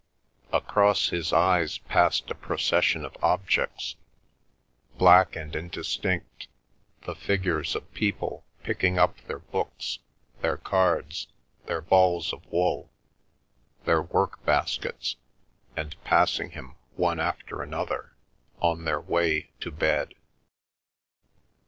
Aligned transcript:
Across 0.51 1.09
his 1.09 1.31
eyes 1.31 1.77
passed 1.77 2.31
a 2.31 2.33
procession 2.33 3.05
of 3.05 3.15
objects, 3.21 3.97
black 4.97 5.35
and 5.35 5.55
indistinct, 5.55 6.47
the 7.05 7.13
figures 7.13 7.75
of 7.75 7.93
people 7.93 8.43
picking 8.63 8.97
up 8.97 9.21
their 9.27 9.37
books, 9.37 9.99
their 10.41 10.57
cards, 10.57 11.27
their 11.67 11.81
balls 11.81 12.33
of 12.33 12.43
wool, 12.51 12.89
their 13.85 14.01
work 14.01 14.43
baskets, 14.43 15.17
and 15.77 15.95
passing 16.03 16.49
him 16.49 16.77
one 16.95 17.19
after 17.19 17.61
another 17.61 18.15
on 18.59 18.85
their 18.85 19.01
way 19.01 19.51
to 19.59 19.69
bed. 19.69 20.15